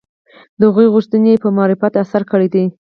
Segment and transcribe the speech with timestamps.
[0.59, 2.65] د هغوی غوښتنې پر معرفت اثر کړی دی